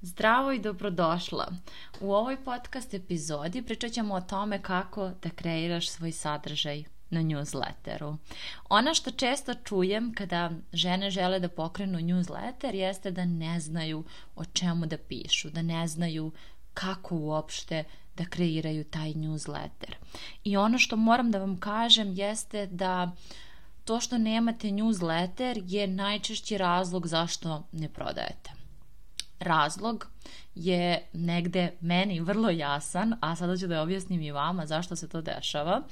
[0.00, 1.52] Zdravo i dobrodošla.
[2.00, 8.16] U ovoj podcast epizodi pričat ćemo o tome kako da kreiraš svoj sadržaj na newsletteru.
[8.68, 14.04] Ona što često čujem kada žene žele da pokrenu newsletter jeste da ne znaju
[14.36, 16.32] o čemu da pišu, da ne znaju
[16.74, 17.84] kako uopšte
[18.16, 19.94] da kreiraju taj newsletter.
[20.44, 23.12] I ono što moram da vam kažem jeste da
[23.84, 28.57] to što nemate newsletter je najčešći razlog zašto ne prodajete.
[29.40, 30.06] Razlog
[30.54, 35.20] je negde meni vrlo jasan, a sada ću da objasnim i vama zašto se to
[35.20, 35.82] dešava.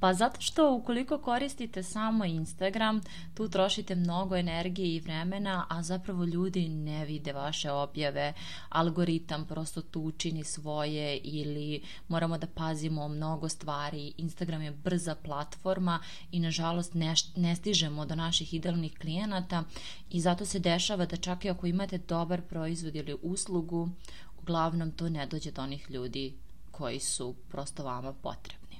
[0.00, 3.00] Pa zato što ukoliko koristite samo Instagram,
[3.34, 8.32] tu trošite mnogo energije i vremena, a zapravo ljudi ne vide vaše objave,
[8.68, 14.12] algoritam prosto tu učini svoje ili moramo da pazimo mnogo stvari.
[14.16, 16.00] Instagram je brza platforma
[16.32, 19.64] i nažalost ne, ne stižemo do naših idealnih klijenata
[20.10, 23.85] i zato se dešava da čak i ako imate dobar proizvod ili uslugu,
[24.38, 26.34] uglavnom to ne dođe do onih ljudi
[26.70, 28.76] koji su prosto vama potrebni.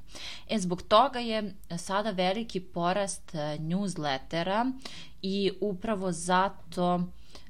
[0.49, 4.73] E, zbog toga je sada veliki porast e, newslettera
[5.23, 7.05] i upravo zato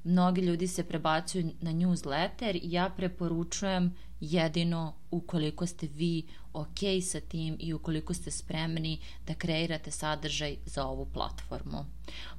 [0.05, 7.21] mnogi ljudi se prebacuju na newsletter i ja preporučujem jedino ukoliko ste vi ok sa
[7.21, 11.84] tim i ukoliko ste spremni da kreirate sadržaj za ovu platformu.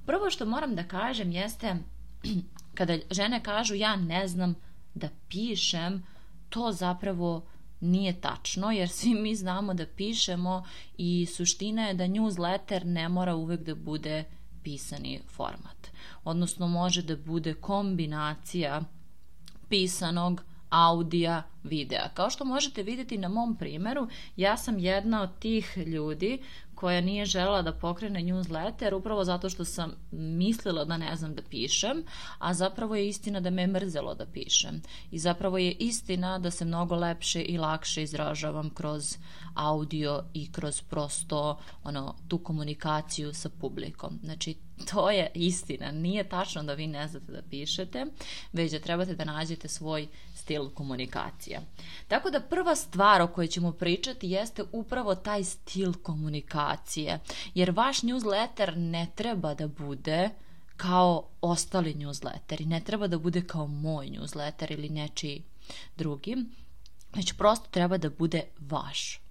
[0.05, 1.75] Prvo što moram da kažem jeste
[2.77, 4.55] kada žene kažu ja ne znam
[4.97, 6.03] da pišem,
[6.49, 7.45] to zapravo
[7.79, 10.63] nije tačno, jer svi mi znamo da pišemo
[10.97, 14.23] i suština je da newsletter ne mora uvek da bude
[14.63, 15.87] pisani format.
[16.23, 18.81] Odnosno može da bude kombinacija
[19.69, 22.09] pisanog, audija, videa.
[22.13, 26.39] Kao što možete vidjeti na mom primeru, ja sam jedna od tih ljudi
[26.77, 31.41] koja nije želela da pokrene newsletter upravo zato što sam mislila da ne znam da
[31.41, 32.03] pišem,
[32.39, 34.81] a zapravo je istina da me je mrzelo da pišem.
[35.11, 39.17] I zapravo je istina da se mnogo lepše i lakše izražavam kroz
[39.55, 44.19] audio i kroz prosto ono, tu komunikaciju sa publikom.
[44.23, 44.55] Znači,
[44.85, 45.91] to je istina.
[45.91, 48.05] Nije tačno da vi ne znate da pišete,
[48.53, 51.61] već da trebate da nađete svoj stil komunikacija.
[52.07, 57.19] Tako da prva stvar o kojoj ćemo pričati jeste upravo taj stil komunikacije,
[57.53, 60.29] jer vaš newsletter ne treba da bude
[60.77, 65.43] kao ostali newsletteri, ne treba da bude kao moj newsletter ili nečiji
[65.97, 66.35] drugi,
[67.15, 69.26] već prosto treba da bude vaš.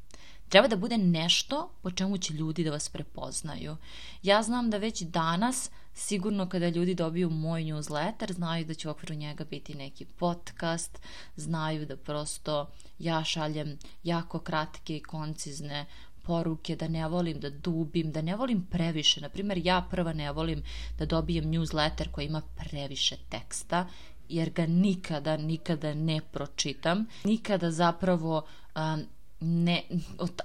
[0.48, 3.76] Treba da bude nešto po čemu će ljudi da vas prepoznaju.
[4.22, 8.90] Ja znam da već danas sigurno kada ljudi dobiju moj newsletter znaju da će u
[8.90, 10.98] okviru njega biti neki podcast,
[11.36, 12.66] znaju da prosto
[12.98, 15.86] ja šaljem jako kratke i koncizne
[16.22, 19.20] poruke, da ne volim da dubim, da ne volim previše.
[19.20, 20.62] Naprimer, ja prva ne volim
[20.98, 23.86] da dobijem newsletter koji ima previše teksta,
[24.28, 27.06] jer ga nikada, nikada ne pročitam.
[27.24, 28.42] Nikada zapravo
[28.76, 29.06] um,
[29.40, 29.82] ne,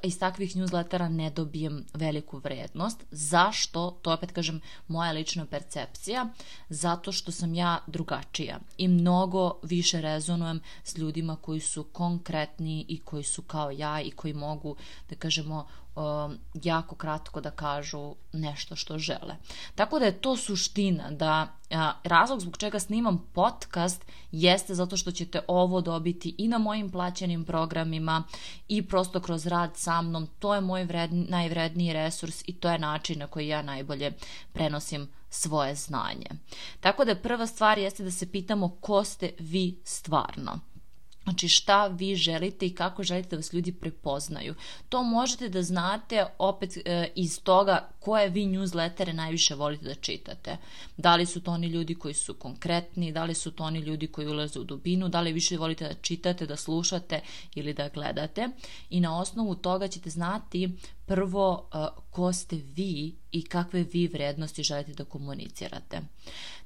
[0.03, 3.03] iz takvih newslettera ne dobijem veliku vrednost.
[3.12, 3.91] Zašto?
[4.02, 6.25] To opet kažem moja lična percepcija.
[6.69, 13.00] Zato što sam ja drugačija i mnogo više rezonujem s ljudima koji su konkretni i
[13.00, 14.75] koji su kao ja i koji mogu,
[15.09, 15.68] da kažemo,
[16.63, 19.35] jako kratko da kažu nešto što žele.
[19.75, 25.12] Tako da je to suština, da a, razlog zbog čega snimam podcast jeste zato što
[25.12, 28.24] ćete ovo dobiti i na mojim plaćenim programima
[28.68, 30.28] i prosto kroz rad sa mnom.
[30.40, 34.12] To je moj vredni, najvredniji resurs i to je način na koji ja najbolje
[34.54, 36.28] prenosim svoje znanje.
[36.80, 40.59] Tako da prva stvar jeste da se pitamo ko ste vi stvarno.
[41.24, 44.56] Znači šta vi želite i kako želite da vas ljudi prepoznaju.
[44.90, 50.58] To možete da znate opet e, iz toga koje vi newslettere najviše volite da čitate.
[50.98, 54.08] Da li su to oni ljudi koji su konkretni, da li su to oni ljudi
[54.08, 57.22] koji ulaze u dubinu, da li više volite da čitate, da slušate
[57.56, 58.48] ili da gledate.
[58.90, 60.70] I na osnovu toga ćete znati
[61.06, 66.01] prvo uh, ko ste vi i kakve vi vrednosti želite da komunicirate.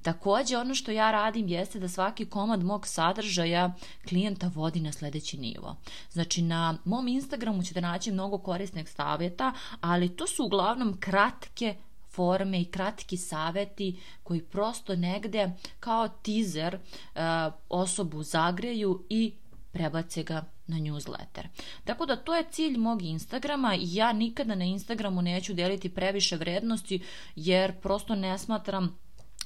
[0.02, 3.74] Takođe, ono što ja radim jeste da svaki komad mog sadržaja
[4.10, 5.76] klijenta vodi na sledeći nivo.
[6.12, 11.76] Znači, na mom Instagramu ćete naći mnogo korisnih savjeta, ali to su uglavnom kratke
[12.10, 17.22] forme i kratki saveti koji prosto negde kao teaser uh,
[17.70, 19.34] osobu zagreju i
[19.72, 21.48] prebace ga na newsletter.
[21.84, 26.36] Tako da to je cilj mog Instagrama i ja nikada na Instagramu neću deliti previše
[26.36, 27.00] vrednosti
[27.36, 29.00] jer prosto ne smatram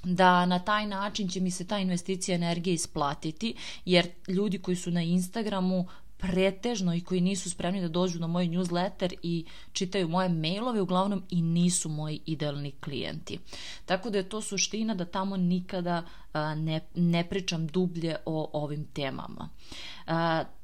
[0.03, 3.55] da na taj način će mi se ta investicija energije isplatiti,
[3.85, 5.85] jer ljudi koji su na Instagramu
[6.19, 11.23] pretežno i koji nisu spremni da dođu na moj newsletter i čitaju moje mailove, uglavnom
[11.29, 13.39] i nisu moji idealni klijenti.
[13.85, 16.03] Tako da je to suština da tamo nikada
[16.55, 19.49] ne, ne pričam dublje o ovim temama.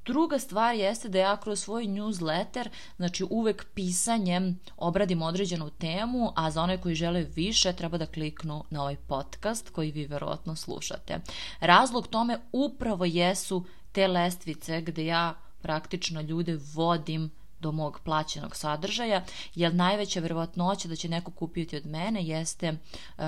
[0.06, 6.52] Druga stvar jeste da ja kroz svoj newsletter, znači uvek pisanjem obradim određenu temu, a
[6.52, 11.20] za one koji žele više treba da kliknu na ovaj podcast koji vi verovatno slušate.
[11.60, 15.34] Razlog tome upravo jesu te lestvice gde ja
[15.66, 19.24] praktično ljude vodim do mog plaćenog sadržaja,
[19.56, 22.78] jer najveća verovatnoća da će neko kupiti od mene jeste, uh,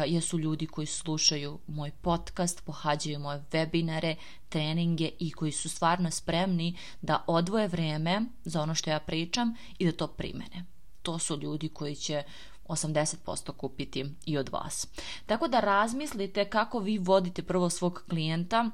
[0.05, 4.15] jesu ljudi koji slušaju moj podcast, pohađaju moje webinare,
[4.49, 9.85] treninge i koji su stvarno spremni da odvoje vreme za ono što ja pričam i
[9.85, 10.65] da to primene.
[11.01, 12.23] To su ljudi koji će
[12.67, 14.87] 80% kupiti i od vas.
[15.25, 18.71] Tako da razmislite kako vi vodite prvo svog klijenta,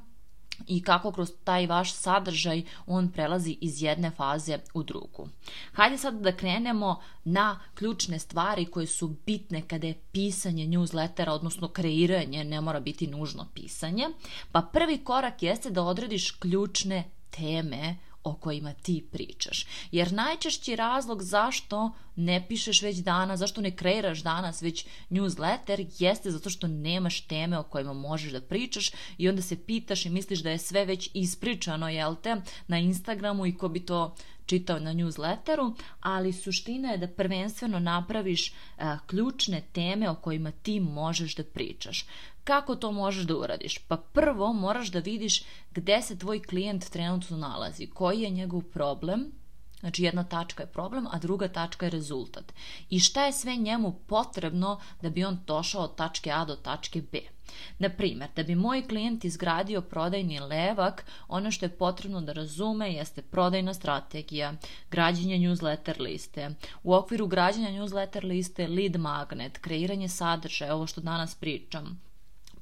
[0.67, 5.27] i kako kroz taj vaš sadržaj on prelazi iz jedne faze u drugu.
[5.73, 11.67] Hajde sad da krenemo na ključne stvari koje su bitne kada je pisanje newslettera, odnosno
[11.67, 14.09] kreiranje, ne mora biti nužno pisanje.
[14.51, 19.65] Pa prvi korak jeste da odrediš ključne teme o kojima ti pričaš.
[19.91, 26.31] Jer najčešći razlog zašto ne pišeš već danas, zašto ne kreiraš danas već newsletter jeste
[26.31, 30.39] zato što nemaš teme o kojima možeš da pričaš i onda se pitaš i misliš
[30.39, 32.35] da je sve već ispričano, jel te,
[32.67, 34.15] na Instagramu i ko bi to
[34.45, 40.79] čitao na newsletteru, ali suština je da prvenstveno napraviš a, ključne teme o kojima ti
[40.79, 42.05] možeš da pričaš.
[42.43, 43.77] Kako to možeš da uradiš?
[43.77, 49.31] Pa prvo moraš da vidiš gde se tvoj klijent trenutno nalazi, koji je njegov problem,
[49.83, 52.53] Znači jedna tačka je problem, a druga tačka je rezultat.
[52.89, 57.01] I šta je sve njemu potrebno da bi on došao od tačke A do tačke
[57.11, 57.19] B.
[57.79, 62.93] Na primer, da bi moj klijent izgradio prodajni levak, ono što je potrebno da razume
[62.93, 64.53] jeste prodajna strategija,
[64.91, 66.49] građenje newsletter liste,
[66.83, 72.01] u okviru građenja newsletter liste lead magnet, kreiranje sadržaja, ovo što danas pričam,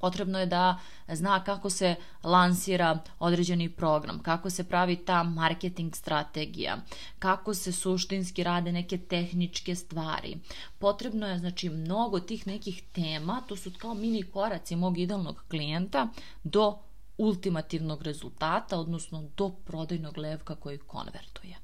[0.01, 6.77] Potrebno je da zna kako se lansira određeni program, kako se pravi ta marketing strategija,
[7.19, 10.37] kako se suštinski rade neke tehničke stvari.
[10.79, 16.07] Potrebno je znači mnogo tih nekih tema, to su kao mini koraci mog idealnog klijenta
[16.43, 16.77] do
[17.21, 21.57] ultimativnog rezultata, odnosno do prodajnog levka koji konvertuje.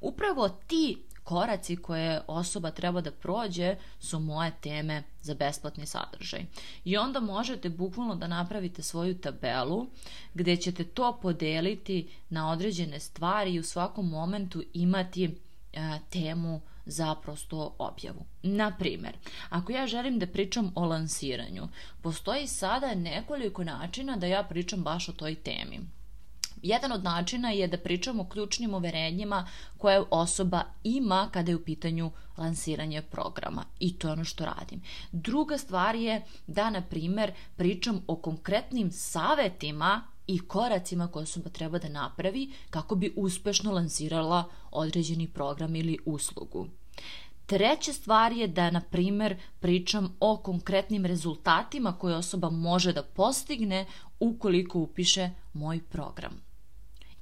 [0.00, 6.44] Upravo ti koraci koje osoba treba da prođe su moje teme za besplatni sadržaj.
[6.84, 9.86] I onda možete bukvalno da napravite svoju tabelu
[10.34, 15.30] gde ćete to podeliti na određene stvari i u svakom momentu imati e,
[16.10, 16.60] temu
[16.90, 18.24] za prosto objavu.
[18.42, 19.16] Na primer,
[19.48, 21.68] ako ja želim da pričam o lansiranju,
[22.02, 25.80] postoji sada nekoliko načina da ja pričam baš o toj temi.
[26.62, 29.46] Jedan od načina je da pričamo o ključnim uverenjima
[29.78, 34.82] koje osoba ima kada je u pitanju lansiranje programa i to je ono što radim.
[35.12, 41.78] Druga stvar je da, na primer, pričam o konkretnim savetima i koracima koje osoba treba
[41.78, 46.66] da napravi kako bi uspešno lansirala određeni program ili uslugu.
[47.46, 53.86] Treća stvar je da, na primer, pričam o konkretnim rezultatima koje osoba može da postigne
[54.20, 56.49] ukoliko upiše moj program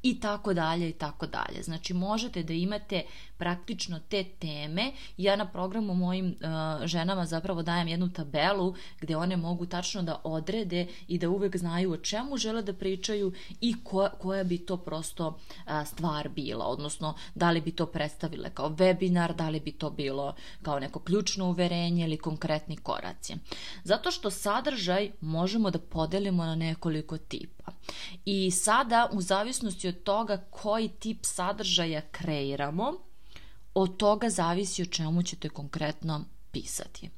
[0.03, 1.62] i tako dalje i tako dalje.
[1.62, 3.03] Znači možete da imate
[3.39, 4.93] praktično te teme.
[5.17, 10.21] Ja na programu mojim uh, ženama zapravo dajem jednu tabelu gde one mogu tačno da
[10.25, 14.77] odrede i da uvek znaju o čemu žele da pričaju i ko, koja bi to
[14.77, 19.72] prosto uh, stvar bila, odnosno da li bi to predstavile kao webinar, da li bi
[19.72, 23.34] to bilo kao neko ključno uverenje ili konkretni koraci.
[23.84, 27.57] Zato što sadržaj možemo da podelimo na nekoliko tipa.
[28.25, 32.93] I sada u zavisnosti od toga koji tip sadržaja kreiramo,
[33.75, 37.10] od toga zavisi o čemu ćete konkretno pisati.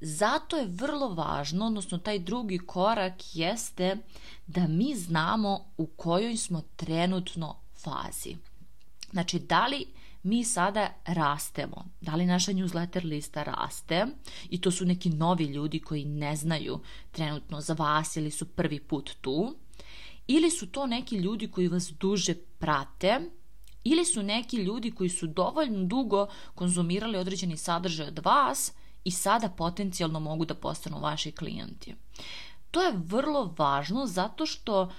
[0.00, 3.96] Zato je vrlo važno, odnosno taj drugi korak jeste
[4.46, 8.36] da mi znamo u kojoj smo trenutno fazi.
[9.12, 9.86] Znači, da li
[10.22, 14.06] mi sada rastemo, da li naša newsletter lista raste
[14.50, 16.80] i to su neki novi ljudi koji ne znaju
[17.10, 19.54] trenutno za vas ili su prvi put tu,
[20.28, 23.20] ili su to neki ljudi koji vas duže prate
[23.84, 28.72] ili su neki ljudi koji su dovoljno dugo konzumirali određeni sadržaj od vas
[29.04, 31.94] i sada potencijalno mogu da postanu vaši klijenti.
[32.70, 34.90] To je vrlo važno zato što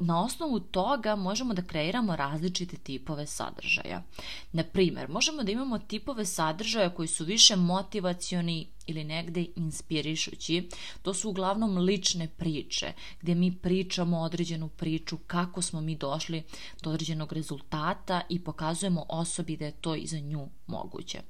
[0.00, 4.02] na osnovu toga možemo da kreiramo različite tipove sadržaja.
[4.52, 10.68] Na primer, možemo da imamo tipove sadržaja koji su više motivacioni ili negde inspirišući.
[11.02, 16.42] To su uglavnom lične priče, gdje mi pričamo određenu priču, kako smo mi došli
[16.82, 21.20] do određenog rezultata i pokazujemo osobi da je to i za nju moguće.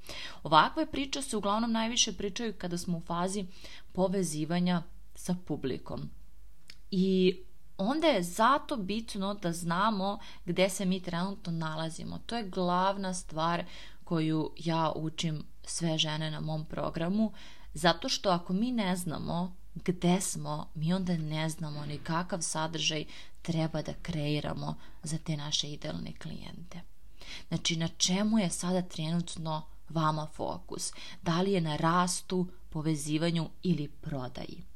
[0.42, 3.44] Ovakve priče se uglavnom najviše pričaju kada smo u fazi
[3.92, 4.82] povezivanja
[5.14, 6.10] sa publikom.
[6.90, 7.36] I
[7.80, 12.18] onda je zato bitno da znamo gde se mi trenutno nalazimo.
[12.26, 13.64] To je glavna stvar
[14.04, 17.32] koju ja učim sve žene na mom programu,
[17.74, 23.04] zato što ako mi ne znamo gde smo, mi onda ne znamo ni kakav sadržaj
[23.42, 26.80] treba da kreiramo za te naše idealne klijente.
[27.48, 30.92] Znači, na čemu je sada trenutno vama fokus?
[31.22, 34.69] Da li je na rastu, povezivanju ili prodaji?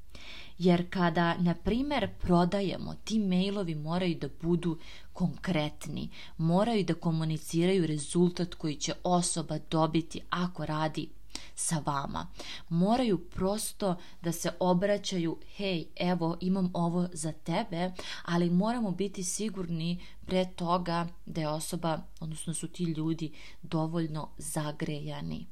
[0.58, 4.78] Jer kada, na primer, prodajemo, ti mailovi moraju da budu
[5.12, 11.08] konkretni, moraju da komuniciraju rezultat koji će osoba dobiti ako radi
[11.54, 12.26] sa vama.
[12.68, 17.92] Moraju prosto da se obraćaju, hej, evo, imam ovo za tebe,
[18.24, 23.32] ali moramo biti sigurni pre toga da je osoba, odnosno su ti ljudi
[23.62, 25.46] dovoljno zagrejani.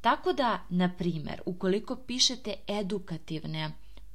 [0.00, 3.72] Tako da, na primjer, ukoliko pišete edukativne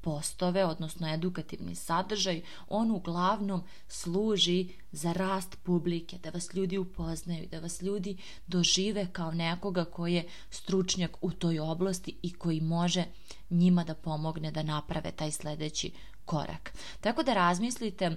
[0.10, 7.60] postove, odnosno edukativni sadržaj, on uglavnom služi za rast publike, da vas ljudi upoznaju, da
[7.60, 13.06] vas ljudi dožive kao nekoga koji je stručnjak u toj oblasti i koji može
[13.50, 15.92] njima da pomogne da naprave taj sledeći
[16.26, 16.74] korak.
[17.02, 18.16] Tako da razmislite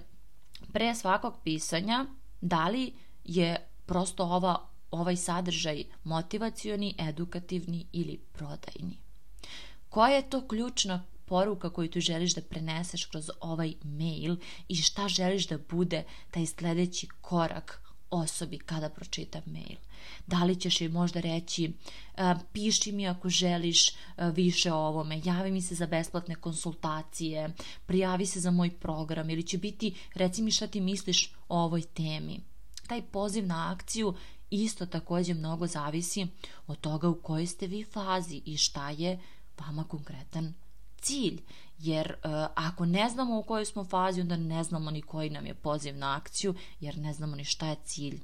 [0.73, 2.07] pre svakog pisanja
[2.41, 2.93] da li
[3.25, 8.99] je prosto ova, ovaj sadržaj motivacioni, edukativni ili prodajni.
[9.89, 14.37] Koja je to ključna poruka koju tu želiš da preneseš kroz ovaj mail
[14.69, 19.79] i šta želiš da bude taj sledeći korak osobi kada pročita mail.
[20.27, 21.73] Da li ćeš joj možda reći
[22.53, 23.91] piši mi ako želiš
[24.35, 27.55] više o ovome, javi mi se za besplatne konsultacije,
[27.87, 31.83] prijavi se za moj program ili će biti reci mi šta ti misliš o ovoj
[31.83, 32.41] temi.
[32.87, 34.15] Taj poziv na akciju
[34.51, 36.27] isto takođe mnogo zavisi
[36.67, 39.19] od toga u kojoj ste vi fazi i šta je
[39.59, 40.55] vama konkretan
[41.03, 41.43] cilj,
[41.79, 45.47] jer uh, ako ne znamo u kojoj smo fazi, onda ne znamo ni koji nam
[45.47, 48.21] je poziv na akciju, jer ne znamo ni šta je cilj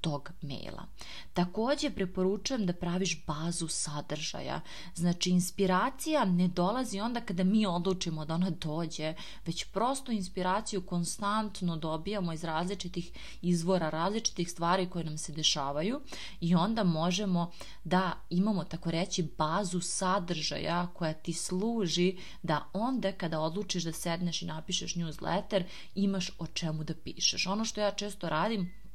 [0.00, 0.86] tog maila.
[1.32, 4.60] Takođe preporučujem da praviš bazu sadržaja.
[4.94, 9.14] Znači inspiracija ne dolazi onda kada mi odlučimo da ona dođe,
[9.46, 13.10] već prosto inspiraciju konstantno dobijamo iz različitih
[13.42, 16.00] izvora, različitih stvari koje nam se dešavaju
[16.40, 17.50] i onda možemo
[17.84, 24.42] da imamo tako reći bazu sadržaja koja ti služi da onda kada odlučiš da sedneš
[24.42, 25.64] i napišeš newsletter
[25.94, 27.46] imaš o čemu da pišeš.
[27.46, 28.87] Ono što ja često radim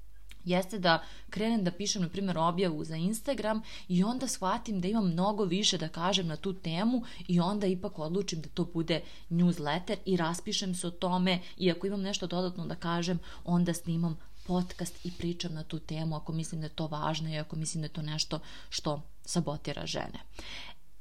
[0.45, 5.11] jeste da krenem da pišem, na primjer, objavu za Instagram i onda shvatim da imam
[5.11, 9.95] mnogo više da kažem na tu temu i onda ipak odlučim da to bude newsletter
[10.05, 15.05] i raspišem se o tome i ako imam nešto dodatno da kažem, onda snimam podcast
[15.05, 17.85] i pričam na tu temu ako mislim da je to važno i ako mislim da
[17.85, 20.19] je to nešto što sabotira žene.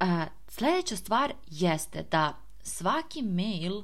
[0.00, 3.82] A, sledeća stvar jeste da svaki mail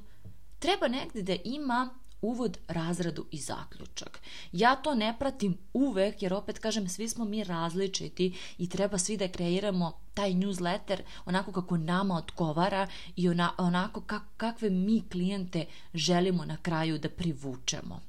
[0.58, 1.90] treba negde da ima
[2.22, 4.20] uvod, razradu i zaključak.
[4.52, 9.16] Ja to ne pratim uvek, jer opet kažem, svi smo mi različiti i treba svi
[9.16, 15.66] da kreiramo taj newsletter onako kako nama odgovara i ona, onako kak, kakve mi klijente
[15.94, 18.00] želimo na kraju da privučemo.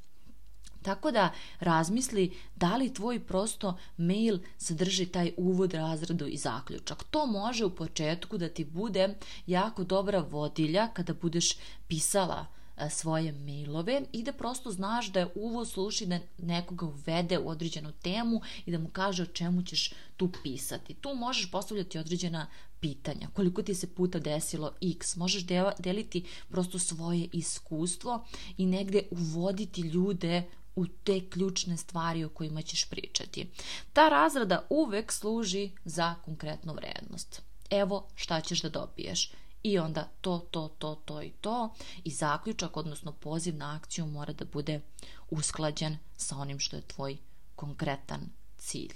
[0.81, 7.03] Tako da razmisli da li tvoj prosto mail sadrži taj uvod, razradu i zaključak.
[7.03, 9.15] To može u početku da ti bude
[9.47, 12.45] jako dobra vodilja kada budeš pisala
[12.89, 17.91] svoje mailove i da prosto znaš da je uvo sluši da nekoga uvede u određenu
[17.91, 20.93] temu i da mu kaže o čemu ćeš tu pisati.
[20.93, 22.48] Tu možeš postavljati određena
[22.79, 23.27] pitanja.
[23.33, 25.45] Koliko ti se puta desilo x, možeš
[25.79, 28.25] deliti prosto svoje iskustvo
[28.57, 30.43] i negde uvoditi ljude
[30.75, 33.50] u te ključne stvari o kojima ćeš pričati.
[33.93, 37.41] Ta razrada uvek služi za konkretnu vrednost.
[37.69, 39.31] Evo šta ćeš da dobiješ
[39.63, 41.73] i onda to, to, to, to i to
[42.03, 44.81] i zaključak, odnosno poziv na akciju mora da bude
[45.29, 47.17] usklađen sa onim što je tvoj
[47.55, 48.21] konkretan
[48.57, 48.93] cilj.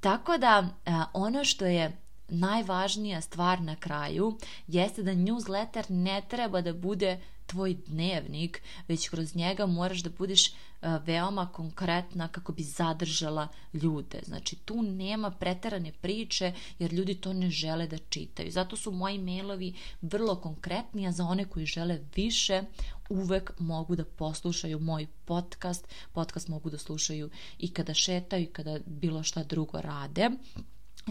[0.00, 0.68] Tako da
[1.12, 1.96] ono što je
[2.28, 9.36] najvažnija stvar na kraju jeste da newsletter ne treba da bude tvoj dnevnik, već kroz
[9.36, 14.20] njega moraš da budeš veoma konkretna kako bi zadržala ljude.
[14.26, 18.50] Znači tu nema preterane priče jer ljudi to ne žele da čitaju.
[18.50, 22.62] Zato su moji mailovi vrlo konkretni, a za one koji žele više
[23.08, 25.88] uvek mogu da poslušaju moj podcast.
[26.12, 30.30] Podcast mogu da slušaju i kada šetaju i kada bilo šta drugo rade.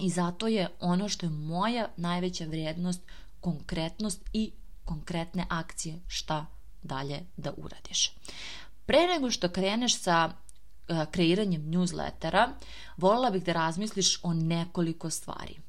[0.02, 3.02] I zato je ono što je moja najveća vrijednost
[3.42, 4.52] konkretnost i
[4.86, 6.46] konkretne akcije šta
[6.84, 8.12] dalje da uradiš.
[8.86, 12.50] Pre nego što kreneš sa uh, kreiranjem newslettera,
[12.98, 15.60] volila bih da razmisliš o nekoliko stvari.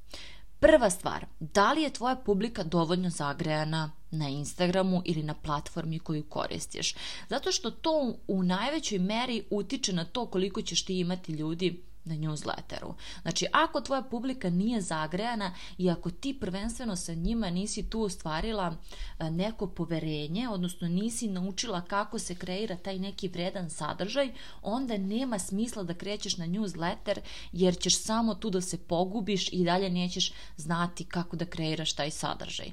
[0.61, 6.25] Prva stvar, da li je tvoja publika dovoljno zagrejana na Instagramu ili na platformi koju
[6.25, 6.95] koristiš?
[7.29, 12.15] Zato što to u najvećoj meri utiče na to koliko ćeš ti imati ljudi na
[12.15, 12.95] newsletteru.
[13.23, 18.77] Znači, ako tvoja publika nije zagrejana i ako ti prvenstveno sa njima nisi tu ostvarila
[19.21, 24.33] neko poverenje, odnosno nisi naučila kako se kreira taj neki vredan sadržaj,
[24.63, 27.19] onda nema smisla da krećeš na newsletter
[27.53, 32.11] jer ćeš samo tu da se pogubiš i dalje nećeš znati kako da kreiraš taj
[32.11, 32.67] sadržaj.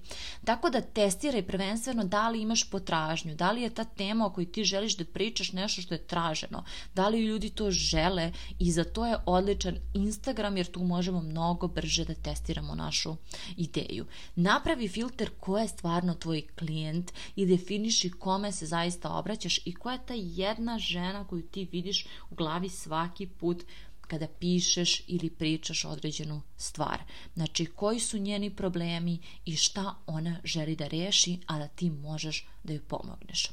[0.46, 0.82] Tako da
[1.24, 4.98] testiraj prvenstveno da li imaš potražnju, da li je ta tema o kojoj ti želiš
[4.98, 6.64] da pričaš nešto što je traženo,
[6.96, 11.68] da li ljudi to žele i za to je odličan Instagram jer tu možemo mnogo
[11.68, 13.16] brže da testiramo našu
[13.58, 14.06] ideju.
[14.36, 19.94] Napravi filter ko je stvarno tvoj klijent i definiši kome se zaista obraćaš i koja
[19.94, 23.64] je ta jedna žena koju ti vidiš u glavi svaki put
[24.08, 27.04] kada pišeš ili pričaš određenu stvar.
[27.34, 32.48] Znači, koji su njeni problemi i šta ona želi da reši, a da ti možeš
[32.64, 33.48] da joj pomogneš.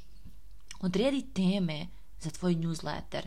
[0.80, 1.86] Odredi teme
[2.20, 3.22] za tvoj newsletter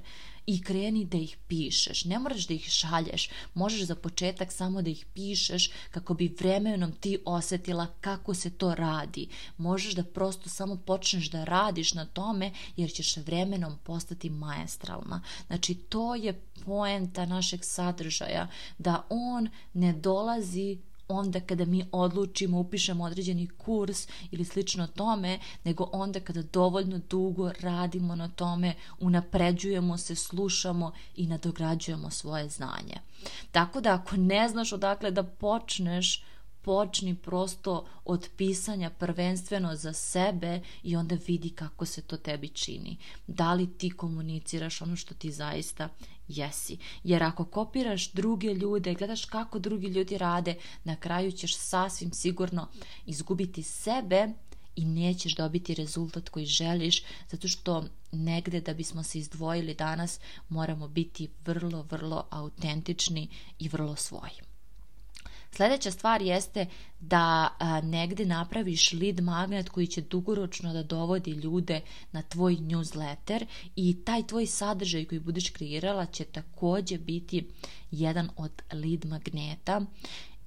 [0.46, 2.06] i kreni da ih pišeš.
[2.06, 6.92] Ne moraš da ih šalješ, možeš za početak samo da ih pišeš kako bi vremenom
[6.92, 9.28] ti osetila kako se to radi.
[9.58, 15.22] Možeš da prosto samo počneš da radiš na tome jer ćeš vremenom postati maestralna.
[15.48, 18.48] Znači to je poenta našeg sadržaja,
[18.78, 25.90] da on ne dolazi onda kada mi odlučimo, upišemo određeni kurs ili slično tome, nego
[25.92, 32.98] onda kada dovoljno dugo radimo na tome, unapređujemo se, slušamo i nadograđujemo svoje znanje.
[33.52, 36.24] Tako da ako ne znaš odakle da počneš,
[36.64, 42.98] počni prosto od pisanja prvenstveno za sebe i onda vidi kako se to tebi čini.
[43.28, 45.90] Da li ti komuniciraš ono što ti zaista
[46.38, 46.78] jesi.
[47.04, 52.68] Jer ako kopiraš druge ljude, gledaš kako drugi ljudi rade, na kraju ćeš sasvim sigurno
[53.06, 54.28] izgubiti sebe
[54.76, 60.88] i nećeš dobiti rezultat koji želiš, zato što negde da bismo se izdvojili danas moramo
[60.88, 63.28] biti vrlo, vrlo autentični
[63.60, 64.53] i vrlo svoji.
[65.56, 66.66] Sledeća stvar jeste
[67.00, 73.46] da a, negde napraviš lead magnet koji će dugoročno da dovodi ljude na tvoj newsletter
[73.76, 77.48] i taj tvoj sadržaj koji budeš kreirala će takođe biti
[77.92, 79.82] jedan od lead magneta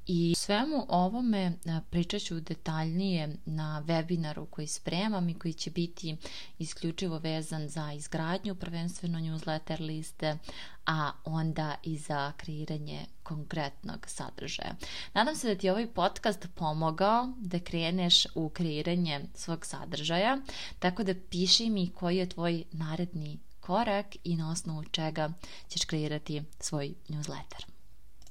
[0.09, 1.53] I svemu ovome
[1.91, 6.17] pričat ću detaljnije na webinaru koji spremam i koji će biti
[6.59, 10.39] isključivo vezan za izgradnju prvenstveno newsletter liste,
[10.87, 14.75] a onda i za kreiranje konkretnog sadržaja.
[15.15, 20.39] Nadam se da ti je ovaj podcast pomogao da kreneš u kreiranje svog sadržaja,
[20.79, 25.33] tako da piši mi koji je tvoj naredni korak i na osnovu čega
[25.69, 27.76] ćeš kreirati svoj newsletter.